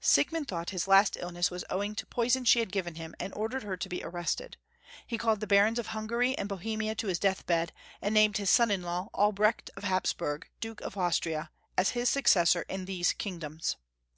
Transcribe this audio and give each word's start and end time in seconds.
Siegmund 0.00 0.48
thought 0.48 0.70
his 0.70 0.88
last 0.88 1.14
illness 1.20 1.50
was 1.50 1.62
owing 1.68 1.94
to 1.94 2.06
poison 2.06 2.42
she 2.42 2.60
had 2.60 2.72
given 2.72 2.94
him 2.94 3.14
and 3.20 3.34
ordered 3.34 3.64
licr 3.64 3.78
to 3.78 3.88
be 3.90 4.02
arrested. 4.02 4.56
He 5.06 5.18
called 5.18 5.40
the 5.40 5.46
barons 5.46 5.78
of 5.78 5.88
Hungary 5.88 6.34
and 6.38 6.48
Bohemia 6.48 6.94
to 6.94 7.06
his 7.08 7.18
death 7.18 7.44
bed, 7.44 7.70
and 8.00 8.14
named 8.14 8.36
liis 8.36 8.48
son 8.48 8.70
in 8.70 8.80
law, 8.80 9.10
Albrecht 9.12 9.68
of 9.76 9.84
Hapsburg, 9.84 10.46
Duke 10.58 10.80
of 10.80 10.96
Austria, 10.96 11.50
as 11.76 11.94
Ids 11.94 12.08
successor 12.08 12.62
in 12.62 12.86
these 12.86 13.12
kingdoms. 13.12 13.76